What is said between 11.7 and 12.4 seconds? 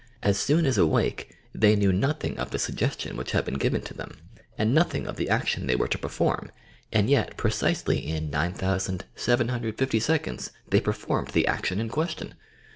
in question!